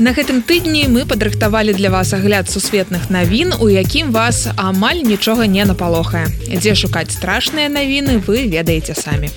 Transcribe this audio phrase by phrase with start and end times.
[0.00, 5.44] На гэтым тыдні мы падрыхтавалі для вас агляд сусветных навін, у якім вас амаль нічога
[5.44, 6.24] не напалохае.
[6.48, 9.28] Дзе шукаць страшныя навіны вы ведаеце самі.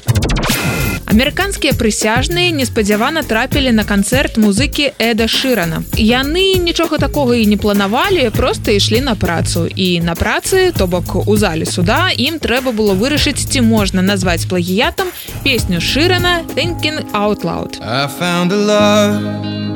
[1.03, 5.83] Амерыканскія прысяжныя неспадзявана трапілі на канцэрт музыкі Эда Шырана.
[5.99, 9.67] Яны нічога такога і не планавалі, проста ішлі на працу.
[9.67, 14.47] І на працы, то бок у зале суда ім трэба было вырашыць, ці можна назваць
[14.47, 15.11] плагіятам
[15.43, 17.83] песню Шырана Thinking Out Loud.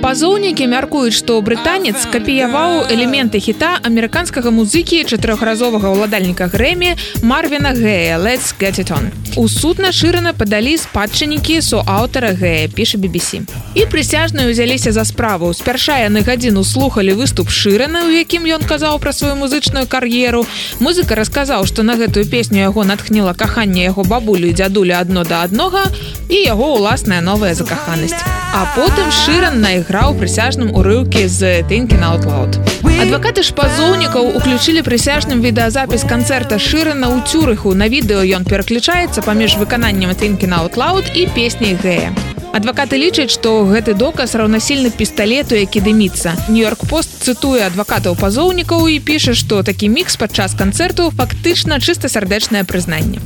[0.02, 8.54] Пазоўнікі мяркуюць, што брытанец капіяваў элементы хіта амерыканскага музыкі чатырохразовага ўладальніка Грэмі Марвіна Гея Let's
[8.54, 9.10] get it on.
[9.36, 13.46] У суд на Шырана падалі спадчыннікі суаўтара Гея піша BBC.
[13.74, 15.54] І прысяжныя ўзяліся за справу.
[15.54, 20.46] Спярша яны гадзіну слухалі выступ Шырана, у якім ён казаў пра сваю музычную кар'еру.
[20.80, 25.44] Музыка расказаў, што на гэтую песню яго натхніла каханне яго бабулю і дзядуля адно да
[25.46, 25.86] аднога
[26.30, 28.18] і яго ўласная новая закаханасць.
[28.58, 32.60] А потым Шыран найграў прысяжным урыўкі з Thinking Out Loud.
[33.00, 37.72] Адвакаты шпазоўнікаў уключылі прысяжным відэазапіс канцэрта Шырана ў цюрыху.
[37.72, 42.12] На відэо ён пераключаецца паміж выкананнем Thinking Out Loud і песняй Гея.
[42.52, 46.36] Адвакаты лічаць, што гэты доказ раўнасільны пісталету, які дыміцца.
[46.52, 52.68] Нью-йорк пост цытуе адвакатаў пазоўнікаў і піша, што такі мікс падчас канцэрту фактычна чыста сардэчнае
[52.68, 53.24] прызнанне.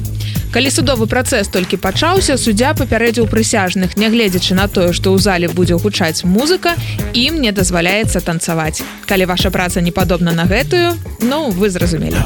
[0.51, 5.79] Калі судовы працэс толькі пачаўся, суддзя папярэдзіў прысяжных, нягледзячы на тое, што ў зале будзе
[5.79, 6.75] гучаць музыка,
[7.15, 8.83] ім не дазваляецца танцаваць.
[9.07, 12.19] Калі ваша праца не падобна на гэтую, ну вы зразумелі.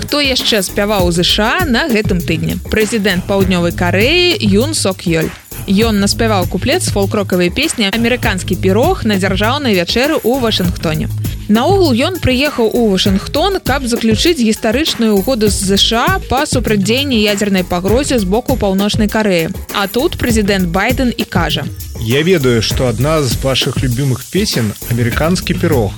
[0.00, 2.56] Хто яшчэ спяваў ЗША на гэтым тыдні?
[2.72, 5.28] Прэзідэнт паўднёвай карэі Юн Сок Ёль.
[5.68, 11.12] Ён наспяваў куплет з фолк-рокавай песні амерыканскі пірог на дзяржаўнай вячэры ў Вашынгтоне.
[11.48, 18.18] Наогул ён прыехаў у Вашынгтон, каб заключыць гістарычную угоду з ЗША па супрацьдзеянні ядзернай пагрозе
[18.20, 19.48] з боку паўночнай карэі.
[19.72, 21.64] А тут прэзідэнт байден і кажа:
[22.04, 25.96] Я ведаю, што адна з вашых любімых песен амерыканскі пірог.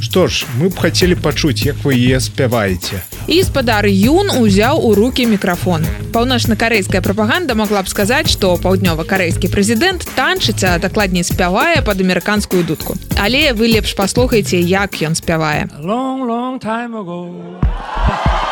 [0.00, 3.04] Што ж, мы б хацелі пачуць, як вы е спяваеце.
[3.26, 5.82] І спадар Юн узяў у руки мікрафон.
[6.14, 12.94] Паўночна-карэйская прапаганда могла б сказаць, што паўднёва-карэйскі прэзідэнт танчыцца, дакладней спявае пад амерыканскую дудку.
[13.18, 15.66] Але вы лепш паслухайце, як ён спявае.
[15.82, 17.34] long, long time ago.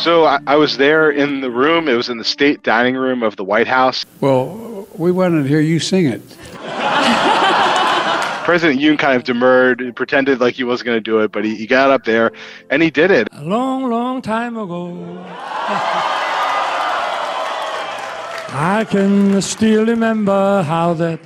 [0.00, 1.86] So I, I was there in the room.
[1.86, 4.06] It was in the state dining room of the White House.
[4.22, 6.22] Well, we wanted to hear you sing it.
[8.44, 11.54] President Yoon kind of demurred, pretended like he wasn't going to do it, but he,
[11.56, 12.32] he got up there
[12.70, 13.28] and he did it.
[13.32, 15.24] A long, long time ago.
[18.52, 21.20] I can still remember how that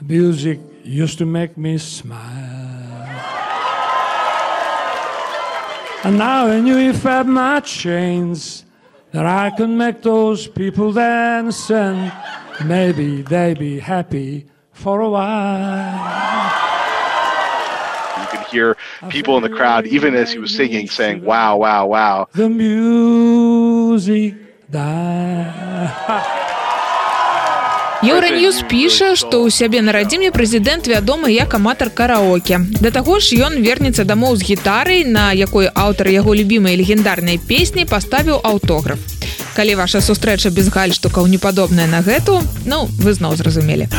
[0.00, 2.50] music used to make me smile.
[6.02, 8.64] And now I knew if I had my chains
[9.12, 12.12] that I could make those people dance and
[12.64, 14.46] maybe they'd be happy
[14.80, 16.50] for a while.
[18.20, 18.76] You could hear
[19.08, 22.28] people in the crowd, even as he was singing, saying, wow, wow, wow.
[22.32, 24.34] The music
[24.70, 26.40] died.
[28.00, 32.64] Еўраньюз піша, што ў сябе на радзіме прэзідэнт вядомы як аматар караоке.
[32.80, 37.84] Да таго ж ён вернецца дамоў з гітарай, на якой аўтар яго любімай легендарнай песні
[37.84, 39.04] паставіў аўтограф.
[39.52, 43.92] Калі ваша сустрэча без гальштукаў не падобная на гэту, ну вы зноў зразумелі.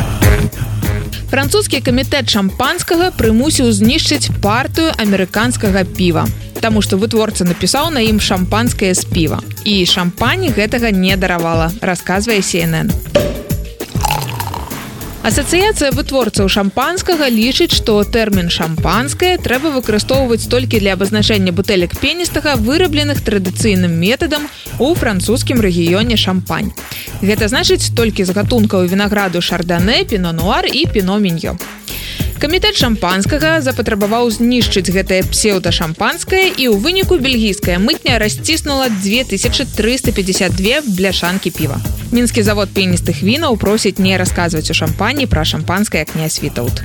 [1.31, 6.25] Французскі камітэт шампанскага прымусіў знішчыць партыю амерыканскага піва.
[6.59, 9.39] Таму што вытворца напісаў на ім шампанскае з піва.
[9.63, 12.91] І шампані гэтага не даравала, расказвае CNN.
[15.21, 23.21] Асацыяцыя вытворцаў шампанскага лічыць, што тэрмін шампанскае трэба выкарыстоўваць толькі для абазначэння бутэлек пеністага, вырабленых
[23.21, 24.49] традыцыйным метадам
[24.79, 26.73] у французскім рэгіёне шампань.
[27.21, 31.53] Гэта значыць толькі з гатункаў вінаграду шардане, пінонуар і піноміньё.
[32.41, 41.77] Камітэт шампанскага запатрабаваў знішчыць гэтае псеўдашампанскае і ў выніку бельгійская мытня расціснула 2352 бляшанкі піва.
[42.09, 46.81] Мінскі завод пеністых вінаў просіць не расказваць у шампані пра шампанскае князь вітаут.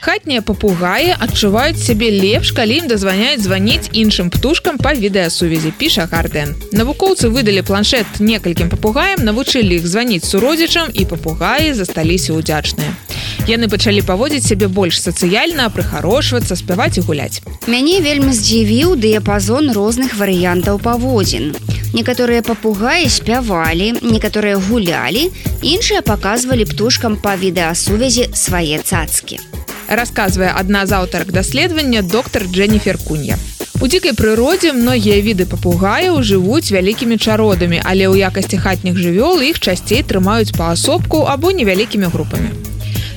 [0.00, 6.56] Хатнія папугаі адчуваюць сябе лепш калі ім дазваняюць званіць іншым птушкам па відэасувязі піша гарден.
[6.72, 12.96] Навукоўцы выдалі планшет некалькім папугаем навучылі іх званіць суродзічам і папугаі засталіся ўдзячныя.
[13.44, 17.44] Яны пачалі паводзіць сябе больш сацыяльна прыхарошвацца спяваць і гуляць.
[17.68, 21.52] Мяне вельмі здзівіў дыяпазон розных варыянтаў паводзін.
[21.92, 25.28] Некаторыя папугаі спявалі некаторыя гулялі
[25.60, 29.59] іншыя паказвалі птушкам па відэасувязі свае цацкі
[29.90, 33.36] расказвае адна з аўтарак даследавання доктор Дженніфер Кунья.
[33.80, 39.56] У дзікай прыродзе многія віды папугаяў жывуць вялікімі чародамі, але ў якасці хатніх жывёл іх
[39.56, 42.52] часцей трымаюць паасобку або невялікімі групамі.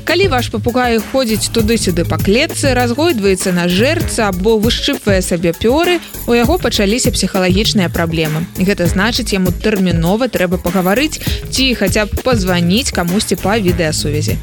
[0.04, 6.36] Калі ваш папугай ходзіць туды-сюды па клетцы, разгойдваецца на жэрца або вышчыпвае сабе пёры, у
[6.36, 8.44] яго пачаліся псіхалагічныя праблемы.
[8.60, 14.40] Гэта значыць, яму тэрмінова трэба пагаварыць ці хаця б пазваніць камусьці па відэасувязі.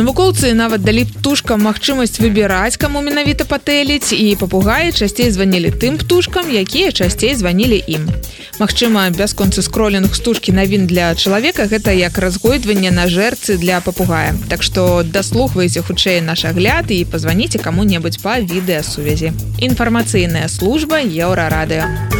[0.00, 6.48] Навукоўцы нават далі птушкам магчымасць выбіраць, каму менавіта патэліць і папугаі часцей званілі тым птушкам,
[6.48, 8.08] якія часцей званілі ім.
[8.56, 14.32] Магчыма, бясконцы скролінг стужкі навін для чалавека гэта як разгойдванне на жэрцы для папугая.
[14.48, 19.36] Так што даслухвайце хутчэй наш агляд і пазваніце каму-небудзь па відэасувязі.
[19.60, 22.19] Інфармацыйная служба еўрарадыо.